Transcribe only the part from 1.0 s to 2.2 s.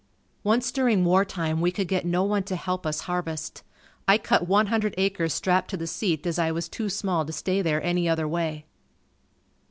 war time we could get